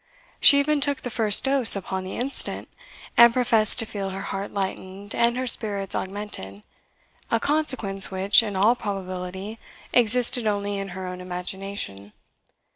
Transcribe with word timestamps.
She 0.39 0.57
even 0.59 0.81
took 0.81 1.01
the 1.03 1.11
first 1.11 1.43
dose 1.43 1.75
upon 1.75 2.03
the 2.03 2.17
instant, 2.17 2.67
and 3.17 3.31
professed 3.31 3.77
to 3.77 3.85
feel 3.85 4.09
her 4.09 4.23
heart 4.33 4.51
lightened 4.51 5.13
and 5.13 5.37
her 5.37 5.45
spirits 5.45 5.93
augmented 5.93 6.63
a 7.29 7.39
consequence 7.39 8.09
which, 8.09 8.41
in 8.41 8.55
all 8.55 8.73
probability, 8.75 9.59
existed 9.93 10.47
only 10.47 10.79
in 10.79 10.87
her 10.97 11.05
own 11.05 11.21
imagination. 11.21 12.13